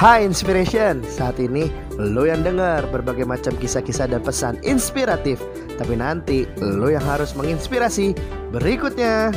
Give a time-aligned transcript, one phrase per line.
[0.00, 1.68] Hai Inspiration, saat ini
[2.00, 5.36] lo yang dengar berbagai macam kisah-kisah dan pesan inspiratif.
[5.76, 8.16] Tapi nanti lo yang harus menginspirasi
[8.48, 9.28] berikutnya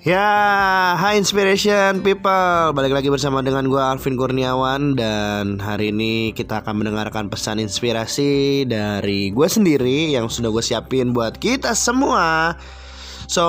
[0.00, 2.72] Ya, hai Inspiration People.
[2.72, 8.64] Balik lagi bersama dengan gue Alvin Kurniawan Dan hari ini kita akan mendengarkan pesan inspirasi
[8.64, 12.56] dari gue sendiri Yang sudah gue siapin buat kita semua.
[13.28, 13.44] So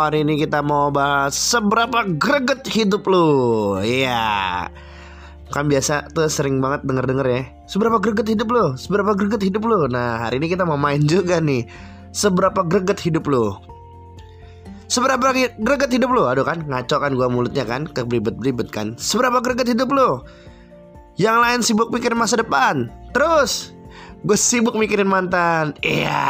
[0.00, 3.28] hari ini kita mau bahas seberapa greget hidup lu.
[3.84, 4.72] Iya.
[5.52, 8.72] Kan biasa tuh sering banget denger-denger ya Seberapa greget hidup lu?
[8.80, 9.84] Seberapa greget hidup lu?
[9.84, 11.68] Nah hari ini kita mau main juga nih.
[12.16, 13.69] Seberapa greget hidup lu
[14.90, 15.30] Seberapa
[15.62, 16.26] greget hidup lu?
[16.26, 18.98] Aduh kan ngaco kan gua mulutnya kan Keberibet-beribet kan.
[18.98, 20.26] Seberapa greget hidup lu?
[21.14, 22.90] Yang lain sibuk mikir masa depan.
[23.14, 23.70] Terus
[24.20, 25.72] Gue sibuk mikirin mantan.
[25.80, 26.28] Iya.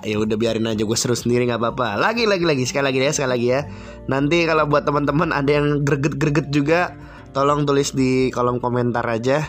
[0.00, 2.00] Ya udah biarin aja gue seru sendiri nggak apa-apa.
[2.00, 2.64] Lagi lagi lagi.
[2.64, 3.60] Sekali lagi ya Sekali lagi ya.
[4.08, 6.96] Nanti kalau buat teman-teman Ada yang greget-greget juga
[7.36, 9.44] Tolong tulis di kolom komentar aja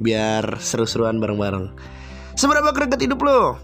[0.00, 1.68] Biar seru-seruan bareng-bareng.
[2.40, 3.60] Seberapa greget hidup lo?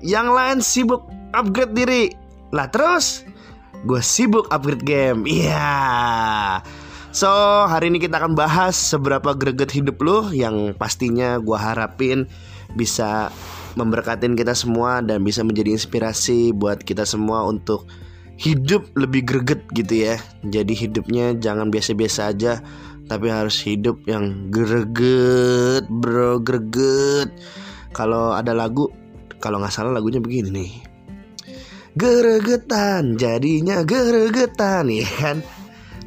[0.00, 1.02] Yang lain sibuk
[1.36, 2.08] upgrade diri
[2.54, 3.26] Lah terus?
[3.86, 5.20] Gue sibuk upgrade game.
[5.26, 6.62] Iya.
[7.16, 7.30] So
[7.64, 12.28] hari ini kita akan bahas seberapa greget hidup lu Yang pastinya gue harapin
[12.76, 13.32] bisa
[13.72, 17.88] memberkatin kita semua Dan bisa menjadi inspirasi buat kita semua untuk
[18.36, 20.20] hidup lebih greget gitu ya.
[20.44, 22.60] Jadi hidupnya jangan biasa-biasa aja
[23.08, 27.32] Tapi harus hidup yang greget bro greget.
[27.96, 28.92] Kalau ada lagu
[29.40, 30.95] kalau nggak salah lagunya begini nih
[31.96, 35.40] Geregetan jadinya geregetan ya kan?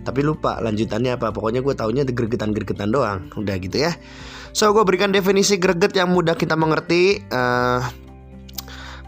[0.06, 3.26] Tapi lupa lanjutannya apa pokoknya gue taunya gregetan-gregetan doang.
[3.34, 3.98] Udah gitu ya.
[4.54, 7.26] So gue berikan definisi greget yang mudah kita mengerti.
[7.34, 7.82] Uh,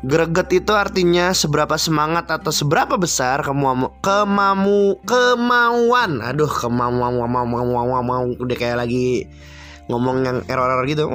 [0.01, 6.17] greget itu artinya seberapa semangat atau seberapa besar kemu kemamu kemauan.
[6.25, 9.29] Aduh kemauan mau mau mau mau udah kayak lagi
[9.85, 11.05] ngomong yang error-error gitu.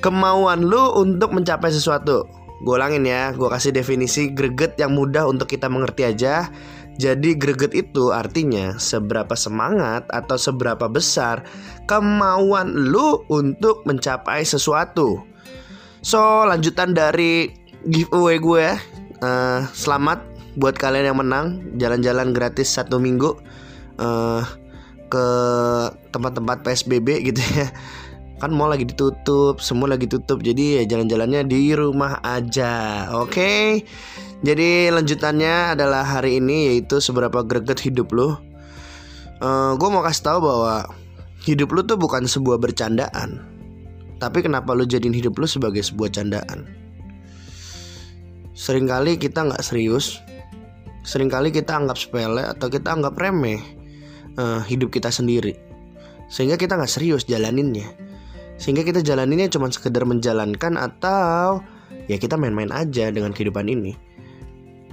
[0.00, 5.50] Kemauan lu untuk mencapai sesuatu gue ulangin ya gue kasih definisi greget yang mudah untuk
[5.50, 6.48] kita mengerti aja.
[6.96, 11.44] Jadi greget itu artinya seberapa semangat atau seberapa besar
[11.84, 15.20] kemauan lu untuk mencapai sesuatu.
[16.00, 17.52] So lanjutan dari
[17.84, 18.66] giveaway gue
[19.20, 20.24] uh, Selamat
[20.56, 21.76] buat kalian yang menang.
[21.76, 23.36] Jalan-jalan gratis satu minggu
[24.00, 24.40] uh,
[25.12, 25.26] Ke
[26.16, 27.68] tempat-tempat PSBB gitu ya
[28.36, 33.64] Kan mau lagi ditutup Semua lagi tutup Jadi ya jalan-jalannya di rumah aja Oke okay?
[34.44, 38.36] Jadi lanjutannya adalah hari ini yaitu seberapa greget hidup lo.
[39.40, 40.84] Uh, gue mau kasih tahu bahwa
[41.48, 43.40] hidup lo tuh bukan sebuah bercandaan,
[44.20, 46.68] tapi kenapa lo jadiin hidup lo sebagai sebuah candaan?
[48.56, 50.20] Seringkali kita nggak serius,
[51.04, 53.60] sering kali kita anggap sepele atau kita anggap remeh
[54.40, 55.56] uh, hidup kita sendiri,
[56.32, 57.88] sehingga kita nggak serius jalaninnya,
[58.56, 61.60] sehingga kita jalaninnya cuma sekedar menjalankan atau
[62.08, 63.96] ya kita main-main aja dengan kehidupan ini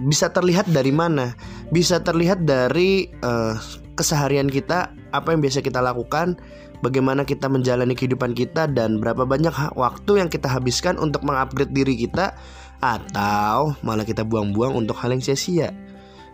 [0.02, 1.38] bisa terlihat dari mana?
[1.70, 3.54] Bisa terlihat dari uh,
[3.94, 6.34] keseharian kita, apa yang biasa kita lakukan,
[6.82, 11.94] bagaimana kita menjalani kehidupan kita dan berapa banyak waktu yang kita habiskan untuk mengupgrade diri
[11.94, 12.34] kita
[12.82, 15.70] atau malah kita buang-buang untuk hal yang sia-sia.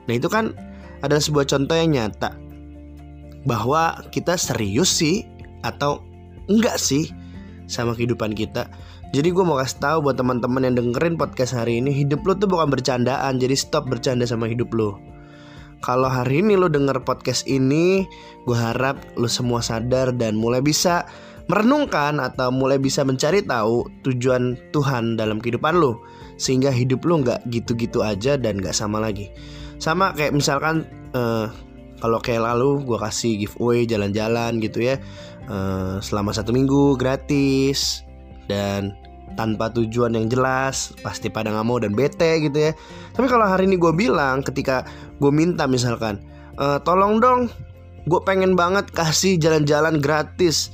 [0.08, 0.56] Nah, itu kan
[1.04, 2.34] adalah sebuah contoh yang nyata
[3.44, 5.28] bahwa kita serius sih
[5.64, 6.00] atau
[6.48, 7.12] enggak sih
[7.70, 8.68] sama kehidupan kita.
[9.10, 12.46] Jadi gue mau kasih tahu buat teman-teman yang dengerin podcast hari ini Hidup lo tuh
[12.46, 15.02] bukan bercandaan Jadi stop bercanda sama hidup lo
[15.82, 18.06] Kalau hari ini lo denger podcast ini
[18.46, 21.10] Gue harap lo semua sadar dan mulai bisa
[21.50, 26.06] merenungkan Atau mulai bisa mencari tahu tujuan Tuhan dalam kehidupan lo
[26.38, 29.34] Sehingga hidup lo gak gitu-gitu aja dan gak sama lagi.
[29.82, 30.86] Sama kayak misalkan
[31.18, 31.50] uh,
[32.00, 34.96] kalau kayak lalu gue kasih giveaway jalan-jalan gitu ya
[35.50, 38.06] uh, selama satu minggu gratis.
[38.50, 38.98] Dan
[39.38, 42.72] tanpa tujuan yang jelas pasti pada nggak mau dan bete gitu ya.
[43.14, 44.84] Tapi kalau hari ini gue bilang ketika
[45.22, 46.20] gue minta misalkan
[46.60, 47.48] e, tolong dong
[48.08, 50.74] gue pengen banget kasih jalan-jalan gratis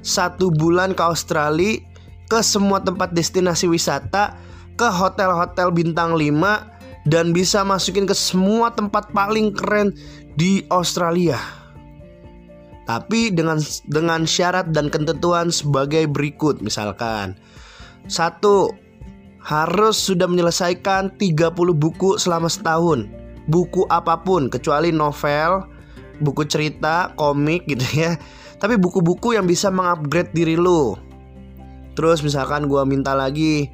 [0.00, 1.82] satu bulan ke Australia
[2.26, 4.36] ke semua tempat destinasi wisata
[4.76, 9.94] ke hotel-hotel bintang 5 dan bisa masukin ke semua tempat paling keren
[10.36, 11.38] di Australia
[12.86, 13.58] tapi dengan
[13.90, 17.34] dengan syarat dan ketentuan sebagai berikut misalkan.
[18.06, 18.70] Satu
[19.42, 23.10] harus sudah menyelesaikan 30 buku selama setahun.
[23.50, 25.66] Buku apa pun kecuali novel
[26.22, 28.14] buku cerita komik gitu ya.
[28.56, 30.96] Tapi buku-buku yang bisa mengupgrade diri lu.
[31.98, 33.68] Terus misalkan gua minta lagi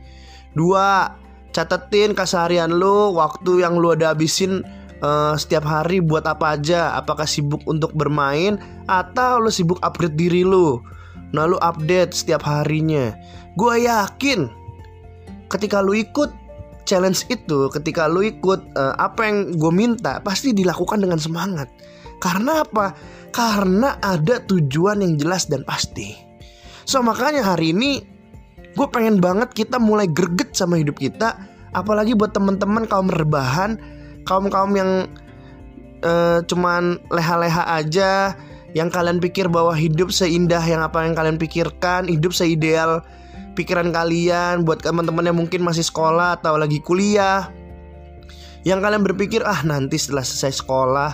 [0.56, 1.17] dua
[1.53, 4.65] catetin keseharian lu waktu yang lu ada habisin
[5.02, 6.96] uh, setiap hari buat apa aja?
[6.96, 8.56] Apakah sibuk untuk bermain
[8.87, 10.81] atau lu sibuk upgrade diri lu?
[11.34, 13.12] Nah lu update setiap harinya.
[13.58, 14.49] Gue yakin
[15.52, 16.32] ketika lu ikut
[16.88, 21.69] challenge itu ketika lu ikut uh, apa yang gue minta pasti dilakukan dengan semangat.
[22.22, 22.94] Karena apa?
[23.34, 26.14] Karena ada tujuan yang jelas dan pasti.
[26.87, 28.05] So makanya hari ini
[28.72, 31.37] gue pengen banget kita mulai greget sama hidup kita
[31.72, 33.76] apalagi buat teman-teman kaum rebahan
[34.22, 35.10] kaum kaum yang
[36.06, 38.36] uh, cuman leha-leha aja
[38.72, 43.04] yang kalian pikir bahwa hidup seindah yang apa yang kalian pikirkan hidup seideal
[43.52, 47.52] pikiran kalian buat teman-teman yang mungkin masih sekolah atau lagi kuliah.
[48.62, 51.10] Yang kalian berpikir ah nanti setelah selesai sekolah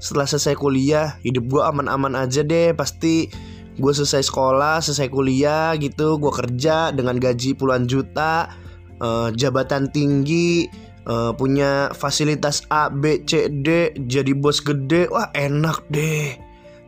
[0.00, 3.28] setelah selesai kuliah hidup gue aman-aman aja deh pasti
[3.76, 6.20] gue selesai sekolah selesai kuliah gitu.
[6.20, 8.52] Gue kerja dengan gaji puluhan juta
[9.00, 10.68] uh, jabatan tinggi
[11.06, 15.06] uh, punya fasilitas A B C D jadi bos gede.
[15.08, 16.34] Wah enak deh.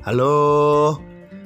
[0.03, 0.99] Halo?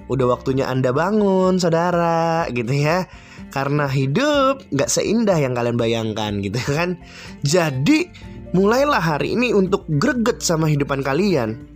[0.07, 3.05] Udah waktunya anda bangun saudara gitu ya.
[3.53, 6.99] Karena hidup nggak seindah yang kalian bayangkan gitu kan.
[7.47, 8.11] Jadi
[8.55, 11.67] mulailah hari ini untuk greget sama hidupan kalian.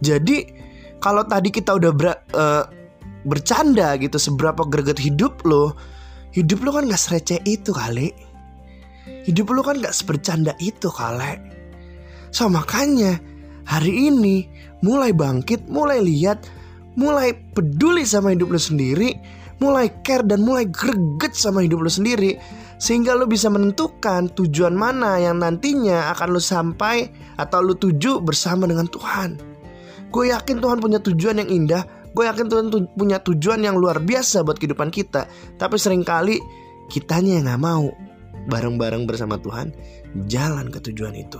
[0.00, 0.48] Jadi
[1.00, 2.64] kalau tadi kita udah ber, uh,
[3.28, 5.76] bercanda gitu seberapa greget hidup lo
[6.32, 8.16] hidup lo kan gak sereceh itu kali
[9.26, 11.38] hidup lo kan gak sebercanda itu kali
[12.30, 13.18] so makanya
[13.68, 14.46] hari ini
[14.80, 16.46] mulai bangkit mulai lihat
[16.98, 19.14] mulai peduli sama hidup lo sendiri
[19.60, 22.36] mulai care dan mulai greget sama hidup lo sendiri
[22.80, 28.64] sehingga lo bisa menentukan tujuan mana yang nantinya akan lo sampai atau lo tuju bersama
[28.64, 29.50] dengan Tuhan.
[30.10, 34.02] Gue yakin Tuhan punya tujuan yang indah Gue yakin Tuhan tu punya tujuan yang luar
[34.02, 36.42] biasa buat kehidupan kita Tapi sering kali
[36.90, 37.86] kitanya yang gak mau
[38.50, 39.70] Bareng-bareng bersama Tuhan
[40.26, 41.38] Jalan ke tujuan itu.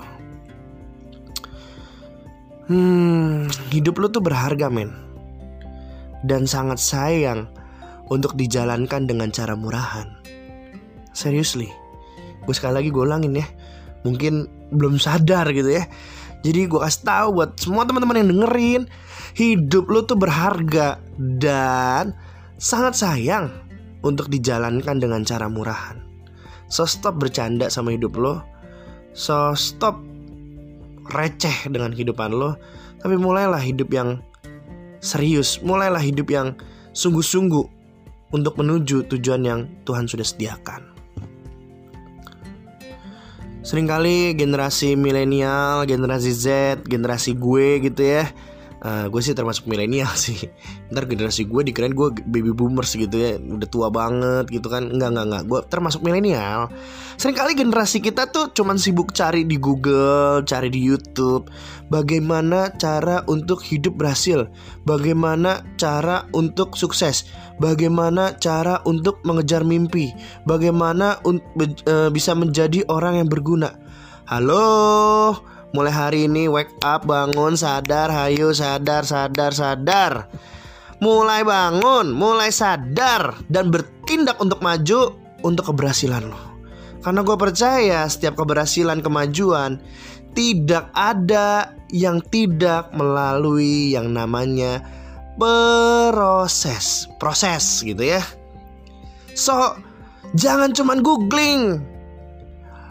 [2.70, 4.94] Hmm, hidup lu tuh berharga men.
[6.22, 7.50] Dan sangat sayang
[8.10, 10.06] Untuk dijalankan dengan cara murahan.
[11.14, 11.70] Seriously.
[12.46, 13.46] Gue sekali lagi gue ulangin ya.
[14.06, 15.86] Mungkin belum sadar gitu ya.
[16.40, 18.82] Jadi gue kasih tahu buat semua teman-teman yang dengerin
[19.36, 22.16] hidup lo tuh berharga dan
[22.56, 23.52] sangat sayang
[24.00, 26.09] untuk dijalankan dengan cara murahan.
[26.70, 28.40] So stop bercanda sama hidup lo.
[29.12, 29.98] So stop
[31.10, 32.54] receh dengan kehidupan lo.
[33.02, 34.22] Tapi mulailah hidup yang
[35.02, 35.58] serius.
[35.60, 36.54] Mulailah hidup yang
[36.94, 37.66] sungguh-sungguh
[38.30, 40.86] untuk menuju tujuan yang Tuhan sudah sediakan.
[43.60, 46.46] Seringkali generasi milenial, generasi Z,
[46.88, 48.24] generasi gue gitu ya
[48.84, 50.36] uh, gue sih termasuk milenial sih.
[50.92, 54.90] Ntar generasi gue dikirain gue baby boomers gitu ya udah tua banget gitu kan.
[54.90, 55.42] Enggak enggak enggak.
[55.48, 56.68] Gue termasuk milenial.
[57.20, 61.52] Seringkali generasi kita tuh cuman sibuk cari di Google cari di YouTube
[61.92, 64.48] bagaimana cara untuk hidup berhasil
[64.88, 67.28] bagaimana cara untuk sukses
[67.60, 70.14] bagaimana cara untuk mengejar mimpi
[70.48, 73.76] bagaimana un- uh, bisa menjadi orang yang berguna.
[74.30, 75.34] Halo
[75.70, 80.12] Mulai hari ini wake up, bangun, sadar, hayu, sadar, sadar, sadar.
[80.98, 85.14] Mulai bangun, mulai sadar dan bertindak untuk maju
[85.46, 86.40] untuk keberhasilan lo.
[87.00, 89.80] Karena gue percaya setiap keberhasilan kemajuan
[90.36, 94.84] tidak ada yang tidak melalui yang namanya
[95.40, 98.22] proses, proses gitu ya.
[99.32, 99.78] So,
[100.36, 101.80] jangan cuman googling,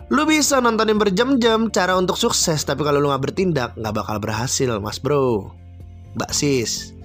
[0.10, 4.82] Lu bisa nontonin berjam-jam cara untuk sukses Tapi kalau lu gak bertindak gak bakal berhasil
[4.82, 5.54] mas bro.
[6.18, 6.98] Mbak sis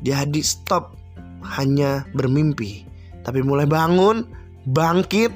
[0.00, 0.96] Jadi stop
[1.44, 2.88] hanya bermimpi
[3.20, 4.24] Tapi mulai bangun
[4.64, 5.28] Bangkit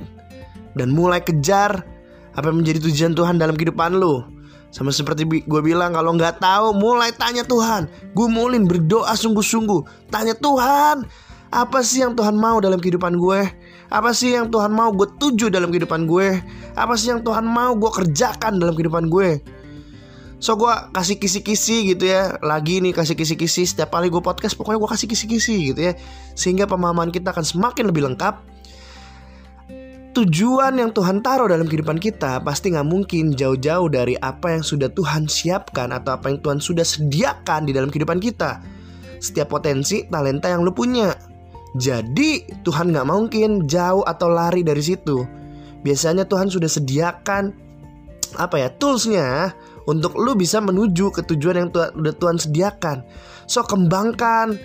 [0.72, 1.84] Dan mulai kejar
[2.32, 4.24] Apa yang menjadi tujuan Tuhan dalam kehidupan lu.
[4.72, 7.88] Sama seperti gue bilang kalau nggak tahu mulai tanya Tuhan.
[8.12, 10.12] Gue mulin berdoa sungguh-sungguh.
[10.12, 11.08] Tanya Tuhan
[11.48, 13.40] Apa sih yang Tuhan mau dalam kehidupan gue
[13.86, 16.42] apa sih yang Tuhan mau gue tuju dalam kehidupan gue?
[16.74, 19.38] Apa sih yang Tuhan mau gue kerjakan dalam kehidupan gue?
[20.36, 22.36] So gue kasih kisi-kisi gitu ya.
[22.42, 23.64] Lagi nih kasih kisi-kisi.
[23.64, 25.92] Setiap kali gue podcast pokoknya gue kasih kisi-kisi gitu ya.
[26.34, 28.58] Sehingga pemahaman kita akan semakin lebih lengkap.
[30.16, 34.88] Tujuan yang Tuhan taruh dalam kehidupan kita Pasti gak mungkin jauh-jauh dari apa yang sudah
[34.88, 38.64] Tuhan siapkan Atau apa yang Tuhan sudah sediakan di dalam kehidupan kita.
[39.20, 41.12] Setiap potensi, talenta yang lu punya
[41.76, 42.30] jadi
[42.64, 45.24] Tuhan gak mungkin jauh atau lari dari situ.
[45.84, 47.52] Biasanya Tuhan sudah sediakan
[48.36, 49.54] apa ya toolsnya
[49.86, 53.06] untuk lu bisa menuju ke tujuan yang Tuhan, udah Tuhan sediakan.
[53.46, 54.58] So kembangkan,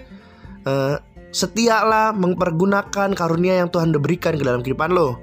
[0.65, 0.97] uh,
[1.29, 5.19] setialah mempergunakan karunia yang Tuhan udah berikan ke dalam kehidupan lo.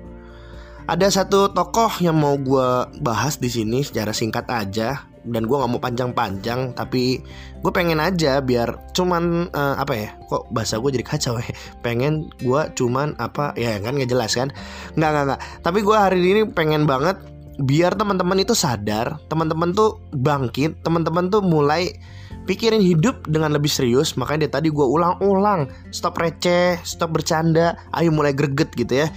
[0.88, 2.68] Ada satu tokoh yang mau gue
[3.04, 7.18] bahas di sini secara singkat aja dan gue nggak mau panjang-panjang tapi
[7.58, 11.50] gue pengen aja biar cuman uh, apa ya kok bahasa gue jadi kacau ya?
[11.86, 14.52] Pengen gue cuman apa ya kan nggak jelas kan?
[14.94, 15.40] Nggak nggak nggak.
[15.64, 17.18] Tapi gue hari ini pengen banget
[17.58, 21.90] biar teman-teman itu sadar teman-teman tuh bangkit teman-teman tuh mulai
[22.46, 24.14] pikirin hidup dengan lebih serius.
[24.14, 29.08] Makanya dari tadi gue ulang-ulang stop receh stop bercanda ayo mulai greget gitu ya.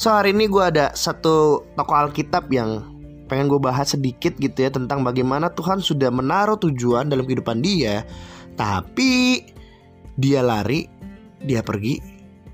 [0.00, 2.99] So hari ini gue ada satu tokoh Alkitab yang
[3.30, 8.02] pengen gue bahas sedikit gitu ya tentang bagaimana Tuhan sudah menaruh tujuan dalam kehidupan dia.
[8.58, 9.46] Tapi
[10.18, 10.90] dia lari
[11.40, 12.02] dia pergi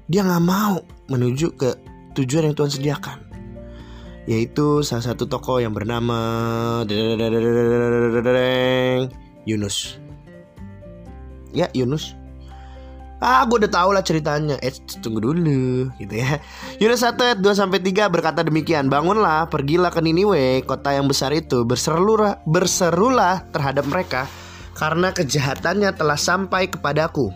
[0.06, 0.78] dia nggak mau
[1.10, 1.70] menuju ke
[2.14, 3.18] tujuan yang Tuhan sediakan.
[4.28, 6.18] Yaitu salah satu tokoh yang bernama
[9.48, 9.96] Yunus.
[11.56, 12.25] Ya Yunus
[13.16, 14.60] Ah, gue udah tau lah ceritanya.
[14.60, 16.36] Eh, tunggu dulu, gitu ya.
[16.76, 21.32] Yunus 1 ayat 2 sampai 3 berkata demikian, "Bangunlah, pergilah ke Niniwe, kota yang besar
[21.32, 24.28] itu, berserulah, berserulah terhadap mereka
[24.76, 27.32] karena kejahatannya telah sampai kepadaku."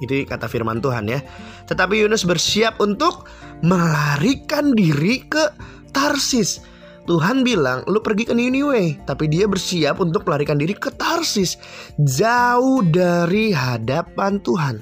[0.00, 1.20] Itu kata firman Tuhan ya.
[1.68, 3.28] Tetapi Yunus bersiap untuk
[3.60, 5.52] melarikan diri ke
[5.92, 6.62] Tarsis
[7.08, 11.56] Tuhan bilang, lu pergi ke Niniwe, tapi dia bersiap untuk melarikan diri ke Tarsis,
[11.96, 14.76] jauh dari hadapan Tuhan.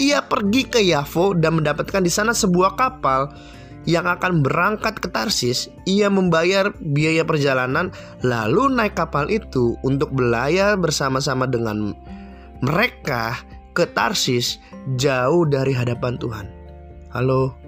[0.00, 3.28] Ia pergi ke Yavo dan mendapatkan di sana sebuah kapal
[3.84, 5.68] yang akan berangkat ke Tarsis.
[5.84, 7.92] Ia membayar biaya perjalanan,
[8.24, 11.92] lalu naik kapal itu untuk belayar bersama-sama dengan
[12.64, 13.36] mereka
[13.76, 14.56] ke Tarsis,
[14.96, 16.46] jauh dari hadapan Tuhan.
[17.12, 17.61] Halo,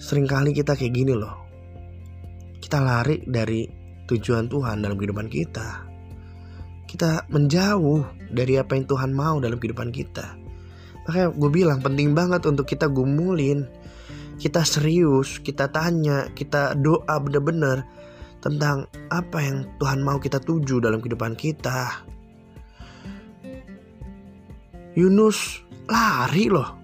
[0.00, 1.36] Seringkali kita kayak gini loh.
[2.56, 3.68] Kita lari dari
[4.08, 5.84] tujuan Tuhan dalam kehidupan kita.
[6.88, 10.40] Kita menjauh dari apa yang Tuhan mau dalam kehidupan kita.
[11.04, 13.68] Makanya gue bilang penting banget untuk kita gumulin.
[14.40, 17.84] Kita serius, kita tanya, kita doa bener-bener
[18.40, 22.08] tentang apa yang Tuhan mau kita tuju dalam kehidupan kita.
[24.96, 25.60] Yunus
[25.92, 26.79] lari loh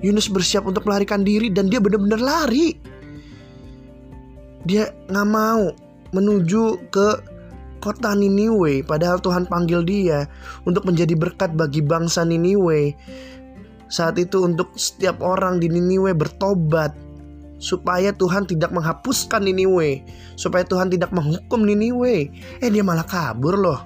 [0.00, 2.74] Yunus bersiap untuk melarikan diri dan dia benar-benar lari.
[4.62, 5.72] Dia nggak mau
[6.14, 7.08] menuju ke
[7.78, 10.26] kota Niniwe padahal Tuhan panggil dia
[10.66, 12.94] untuk menjadi berkat bagi bangsa Niniwe.
[13.88, 16.92] Saat itu untuk setiap orang di Niniwe bertobat
[17.58, 20.02] supaya Tuhan tidak menghapuskan Niniwe,
[20.38, 22.30] supaya Tuhan tidak menghukum Niniwe.
[22.62, 23.80] Eh dia malah kabur loh.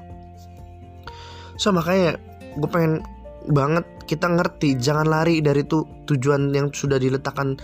[1.56, 2.20] So makanya
[2.56, 3.00] gue pengen
[3.48, 7.56] banget kita ngerti jangan lari dari tu, tujuan yang sudah diletakkan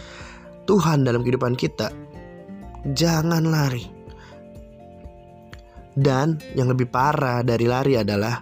[0.69, 1.89] Tuhan dalam kehidupan kita.
[2.93, 3.85] Jangan lari.
[5.99, 8.39] Dan yang lebih parah dari lari adalah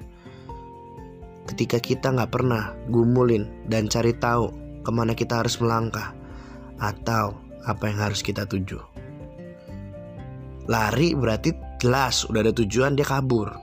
[1.49, 4.50] ketika kita nggak pernah gumulin dan cari tahu
[4.85, 6.12] ke mana kita harus melangkah
[6.76, 7.33] atau
[7.65, 8.76] apa yang harus kita tuju.
[10.67, 13.55] Lari berarti jelas udah ada tujuan dia kabur.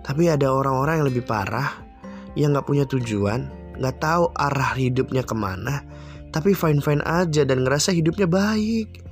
[0.00, 1.89] Tapi ada orang-orang yang lebih parah
[2.38, 5.82] yang nggak punya tujuan, nggak tahu arah hidupnya ke mana,
[6.30, 9.02] tapi fine fine aja dan ngerasa hidupnya baik.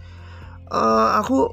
[0.69, 1.51] Uh, aku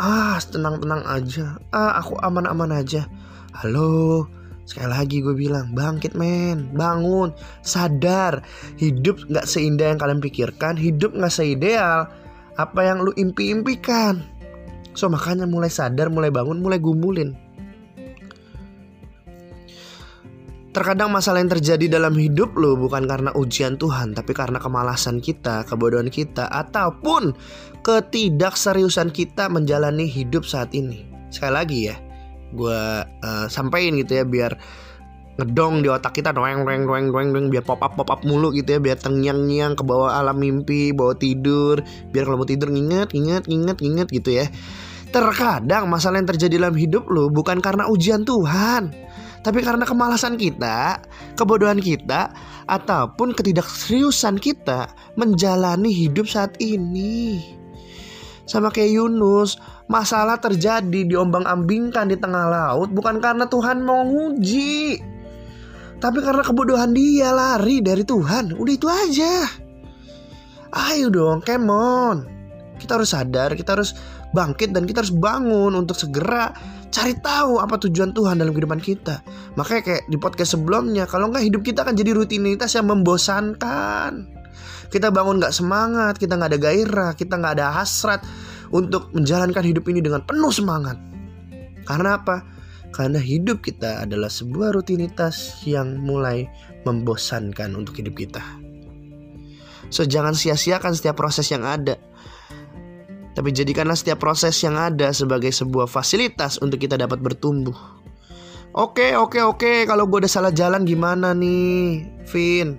[0.00, 3.04] ah tenang tenang aja, ah aku aman aman aja.
[3.50, 4.24] Halo,
[4.64, 8.40] sekali lagi gue bilang bangkit men, bangun, sadar
[8.78, 12.08] hidup nggak seindah yang kalian pikirkan, hidup nggak seideal
[12.60, 14.20] apa yang lu impi-impikan.
[14.92, 17.36] So makanya mulai sadar, mulai bangun, mulai gumulin.
[20.70, 25.66] Terkadang masalah yang terjadi dalam hidup lo bukan karena ujian Tuhan, tapi karena kemalasan kita,
[25.66, 27.34] kebodohan kita, ataupun
[27.82, 31.10] ketidakseriusan kita menjalani hidup saat ini.
[31.34, 31.98] Sekali lagi ya,
[32.54, 34.54] gue uh, sampaikan gitu ya biar
[35.40, 38.52] ngedong di otak kita doeng doeng doeng doeng doeng biar pop up pop up mulu
[38.52, 41.80] gitu ya biar tengyang nyang ke bawah alam mimpi bawa tidur
[42.12, 44.46] biar kalau mau tidur nginget nginget nginget nginget gitu ya
[45.10, 48.92] terkadang masalah yang terjadi dalam hidup lo bukan karena ujian Tuhan
[49.40, 51.00] tapi karena kemalasan kita,
[51.36, 52.28] kebodohan kita,
[52.68, 57.40] ataupun ketidakseriusan kita menjalani hidup saat ini.
[58.44, 59.56] Sama kayak Yunus,
[59.88, 65.00] masalah terjadi diombang-ambingkan di tengah laut bukan karena Tuhan mau nguji.
[66.00, 68.56] Tapi karena kebodohan dia lari dari Tuhan.
[68.56, 69.46] Udah itu aja.
[70.70, 72.16] Ayo dong, come on.
[72.80, 73.92] Kita harus sadar, kita harus
[74.30, 76.54] bangkit dan kita harus bangun untuk segera
[76.90, 79.22] cari tahu apa tujuan Tuhan dalam kehidupan kita.
[79.54, 84.26] Makanya kayak di podcast sebelumnya, kalau nggak hidup kita akan jadi rutinitas yang membosankan.
[84.90, 88.20] Kita bangun nggak semangat, kita nggak ada gairah, kita nggak ada hasrat
[88.74, 90.98] untuk menjalankan hidup ini dengan penuh semangat.
[91.86, 92.42] Karena apa?
[92.90, 96.50] Karena hidup kita adalah sebuah rutinitas yang mulai
[96.82, 98.42] membosankan untuk hidup kita.
[99.94, 101.98] So jangan sia-siakan setiap proses yang ada.
[103.30, 107.74] Tapi jadikanlah setiap proses yang ada sebagai sebuah fasilitas untuk kita dapat bertumbuh.
[108.74, 109.86] Oke, oke, oke.
[109.86, 112.78] Kalau gue udah salah jalan gimana nih, Vin?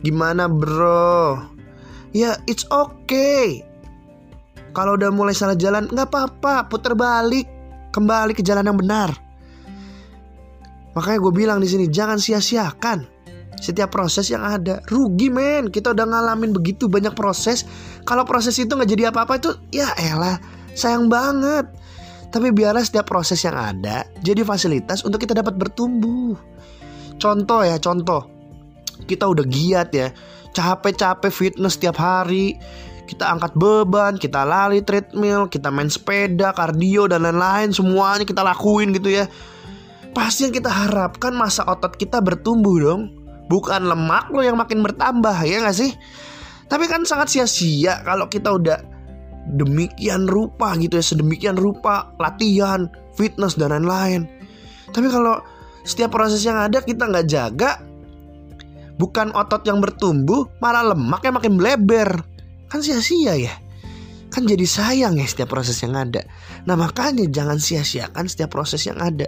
[0.00, 1.36] Gimana, bro?
[2.16, 3.60] Ya, it's okay.
[4.72, 6.68] Kalau udah mulai salah jalan, nggak apa-apa.
[6.72, 7.44] Putar balik,
[7.92, 9.12] kembali ke jalan yang benar.
[10.96, 13.18] Makanya gue bilang di sini, jangan sia-siakan
[13.58, 14.80] setiap proses yang ada.
[14.86, 17.66] Rugi men, kita udah ngalamin begitu banyak proses.
[18.08, 20.40] Kalau proses itu nggak jadi apa-apa itu, ya elah,
[20.72, 21.68] sayang banget.
[22.32, 26.32] Tapi biarlah setiap proses yang ada jadi fasilitas untuk kita dapat bertumbuh.
[27.20, 28.24] Contoh ya, contoh.
[29.04, 30.08] Kita udah giat ya,
[30.56, 32.56] capek-capek fitness setiap hari.
[33.08, 38.92] Kita angkat beban, kita lari treadmill, kita main sepeda, kardio dan lain-lain semuanya kita lakuin
[38.92, 39.24] gitu ya.
[40.12, 43.12] Pasti yang kita harapkan masa otot kita bertumbuh dong.
[43.48, 45.92] Bukan lemak lo yang makin bertambah ya gak sih?
[46.68, 48.78] Tapi kan sangat sia-sia kalau kita udah
[49.56, 54.28] demikian rupa gitu ya sedemikian rupa latihan fitness dan lain-lain.
[54.92, 55.40] Tapi kalau
[55.88, 57.80] setiap proses yang ada kita nggak jaga
[59.00, 62.20] bukan otot yang bertumbuh malah lemak yang makin melebar.
[62.68, 63.54] Kan sia-sia ya?
[64.28, 66.20] Kan jadi sayang ya setiap proses yang ada.
[66.68, 69.24] Nah makanya jangan sia-siakan setiap proses yang ada.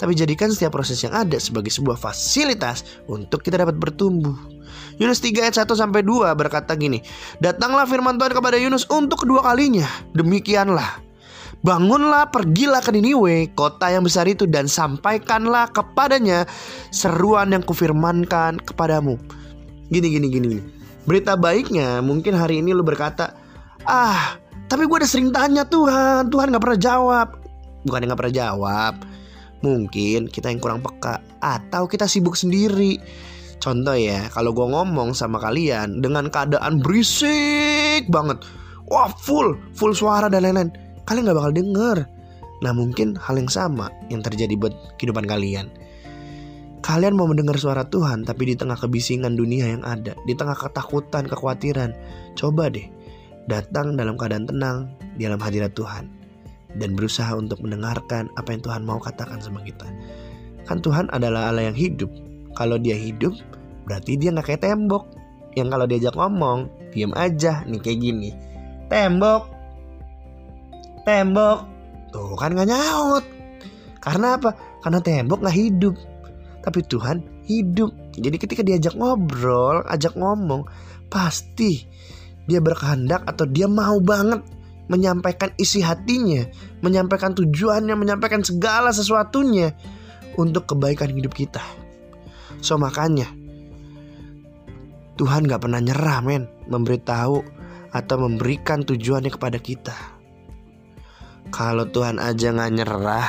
[0.00, 4.57] Tapi jadikan setiap proses yang ada sebagai sebuah fasilitas untuk kita dapat bertumbuh
[4.98, 7.02] Yunus 3 ayat 1 sampai 2 berkata gini,
[7.38, 9.86] "Datanglah firman Tuhan kepada Yunus untuk kedua kalinya.
[10.14, 11.06] Demikianlah,
[11.58, 16.46] Bangunlah, pergilah ke Niniwe, kota yang besar itu dan sampaikanlah kepadanya
[16.94, 19.18] seruan yang kufirmankan kepadamu."
[19.90, 20.46] Gini gini gini.
[20.54, 20.62] gini.
[21.08, 23.32] Berita baiknya mungkin hari ini lu berkata,
[23.88, 24.36] "Ah,
[24.68, 27.28] tapi gue udah sering tanya Tuhan, Tuhan gak pernah jawab."
[27.88, 28.94] Bukan yang gak pernah jawab,
[29.64, 33.00] mungkin kita yang kurang peka atau kita sibuk sendiri.
[33.58, 38.38] Contoh ya, kalau gue ngomong sama kalian dengan keadaan berisik banget,
[38.86, 40.70] wah full, full suara dan lain-lain,
[41.10, 41.98] kalian gak bakal denger.
[42.62, 45.70] Nah mungkin hal yang sama yang terjadi buat kehidupan kalian.
[46.78, 51.26] Kalian mau mendengar suara Tuhan tapi di tengah kebisingan dunia yang ada, di tengah ketakutan,
[51.26, 51.90] kekhawatiran,
[52.38, 52.86] coba deh
[53.50, 54.76] datang dalam keadaan tenang
[55.18, 56.06] di dalam hadirat Tuhan
[56.76, 59.88] dan berusaha untuk mendengarkan apa yang Tuhan mau katakan sama kita.
[60.68, 62.12] Kan Tuhan adalah Allah yang hidup,
[62.58, 63.38] kalau dia hidup,
[63.86, 65.06] berarti dia nggak kayak tembok.
[65.54, 66.58] Yang kalau diajak ngomong,
[66.90, 68.30] diam aja nih kayak gini.
[68.90, 69.46] Tembok,
[71.06, 71.62] tembok,
[72.10, 73.24] tuh kan nggak nyaut.
[74.02, 74.50] Karena apa?
[74.82, 75.94] Karena tembok nggak hidup.
[76.66, 77.94] Tapi Tuhan hidup.
[78.18, 80.66] Jadi ketika diajak ngobrol, ajak ngomong,
[81.06, 81.86] pasti
[82.50, 84.42] dia berkehendak atau dia mau banget
[84.88, 86.48] menyampaikan isi hatinya,
[86.82, 89.76] menyampaikan tujuannya, menyampaikan segala sesuatunya
[90.40, 91.60] untuk kebaikan hidup kita.
[92.58, 93.30] So makanya
[95.18, 97.42] Tuhan gak pernah nyerah men Memberitahu
[97.88, 99.96] atau memberikan tujuannya kepada kita.
[101.48, 103.28] Kalau Tuhan aja gak nyerah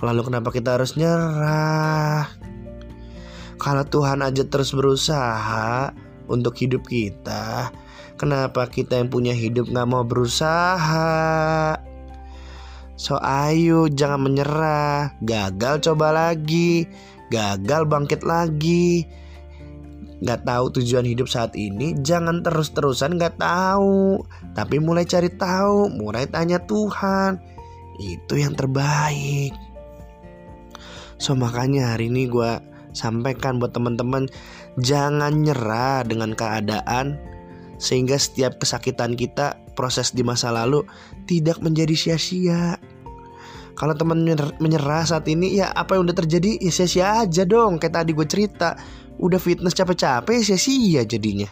[0.00, 2.24] Lalu kenapa kita harus nyerah?
[3.60, 5.92] Kalau Tuhan aja terus berusaha
[6.24, 7.68] Untuk hidup kita
[8.20, 11.72] Kenapa kita yang punya hidup gak mau berusaha?
[13.00, 15.16] So ayo jangan menyerah.
[15.24, 16.84] Gagal coba lagi
[17.30, 19.06] gagal bangkit lagi.
[20.20, 24.20] Gak tahu tujuan hidup saat ini Jangan terus-terusan gak tahu.
[24.52, 27.40] Tapi mulai cari tahu Mulai tanya Tuhan.
[27.96, 29.56] Itu yang terbaik.
[31.20, 32.52] So makanya hari ini gue
[32.92, 34.28] sampaikan buat teman-teman
[34.76, 37.16] Jangan nyerah dengan keadaan
[37.80, 40.84] Sehingga setiap kesakitan kita Proses di masa lalu
[41.24, 42.76] Tidak menjadi sia-sia
[43.80, 44.20] kalau teman
[44.60, 47.80] menyerah saat ini ya apa yang udah terjadi ya sia-sia aja dong.
[47.80, 48.76] Kayak tadi gue cerita
[49.16, 51.48] udah fitness capek-capek ya sia-sia jadinya.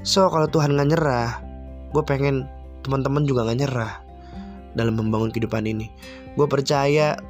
[0.00, 1.44] So kalau Tuhan nggak nyerah
[1.92, 2.48] gue pengen
[2.80, 4.00] teman-teman juga nggak nyerah
[4.72, 5.92] dalam membangun kehidupan ini.
[6.40, 7.20] Gue percaya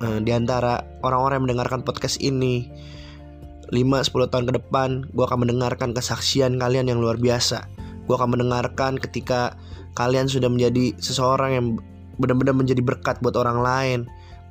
[0.00, 2.72] uh, di antara orang-orang yang mendengarkan podcast ini
[3.68, 7.68] 5-10 tahun ke depan gue akan mendengarkan kesaksian kalian yang luar biasa.
[8.08, 9.60] Gue akan mendengarkan ketika
[9.92, 11.66] kalian sudah menjadi seseorang yang
[12.16, 14.00] benar-benar menjadi berkat buat orang lain.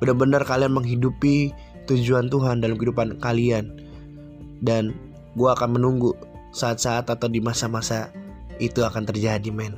[0.02, 1.54] Benar-benar kalian menghidupi
[1.88, 3.70] tujuan Tuhan dalam kehidupan kalian.
[4.60, 4.96] Dan
[5.36, 6.16] gue akan menunggu
[6.56, 8.08] saat-saat atau di masa-masa
[8.56, 9.76] itu akan terjadi men.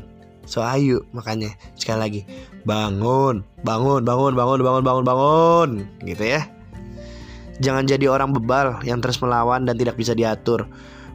[0.48, 2.20] So ayo makanya sekali lagi
[2.64, 5.70] bangun, bangun, bangun, bangun, bangun, bangun, bangun,
[6.08, 6.48] gitu ya.
[7.58, 10.70] Jangan jadi orang bebal yang terus melawan dan tidak bisa diatur.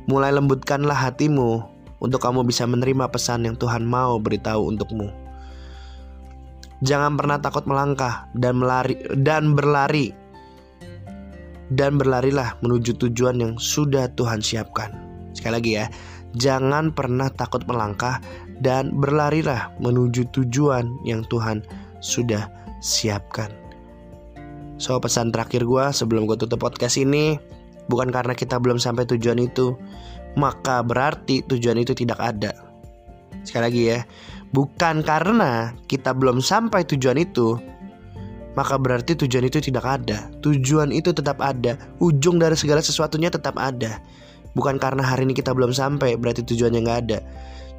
[0.06, 1.64] Mulai lembutkanlah hatimu
[2.04, 5.23] untuk kamu bisa menerima pesan yang Tuhan mau beritahu untukmu.
[6.84, 10.12] Jangan pernah takut melangkah dan melari dan berlari.
[11.74, 14.94] Dan berlarilah menuju tujuan yang sudah Tuhan siapkan.
[15.34, 15.86] Sekali lagi ya,
[16.34, 18.18] Jangan pernah takut melangkah
[18.58, 21.62] dan berlarilah menuju tujuan yang Tuhan
[22.02, 22.50] sudah
[22.82, 23.54] siapkan.
[24.82, 27.38] So pesan terakhir gue sebelum gue tutup podcast ini
[27.88, 29.78] Bukan karena kita belum sampai tujuan itu
[30.34, 32.52] Maka berarti tujuan itu tidak ada
[33.46, 34.00] Sekali lagi ya
[34.54, 37.58] Bukan karena kita belum sampai tujuan itu
[38.54, 40.30] Maka berarti tujuan itu tidak ada.
[40.46, 41.74] Tujuan itu tetap ada.
[41.98, 43.98] Ujung dari segala sesuatunya tetap ada.
[44.54, 47.20] Bukan karena hari ini kita belum sampai Berarti tujuannya nggak ada.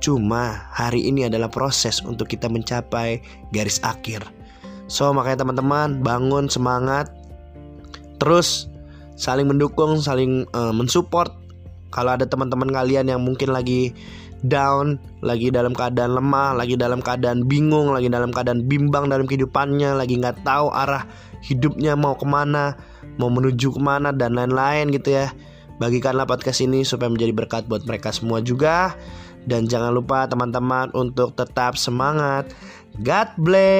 [0.02, 3.22] Cuma hari ini adalah proses untuk kita mencapai
[3.54, 4.26] garis akhir.
[4.90, 7.08] So makanya teman-teman bangun semangat.
[8.18, 8.66] Terus
[9.14, 11.30] saling mendukung, saling uh, mensupport.
[11.94, 13.94] Kalau ada teman-teman kalian yang mungkin lagi
[14.46, 19.96] down Lagi dalam keadaan lemah, lagi dalam keadaan bingung Lagi dalam keadaan bimbang dalam kehidupannya
[19.96, 21.08] Lagi nggak tahu arah
[21.44, 22.76] hidupnya mau ke mana
[23.18, 25.30] Mau menuju ke mana dan lain-lain gitu ya.
[25.78, 28.94] Bagikanlah podcast ini supaya menjadi berkat buat mereka semua juga.
[29.44, 32.48] Dan jangan lupa teman-teman untuk tetap semangat.
[32.98, 33.74] God bless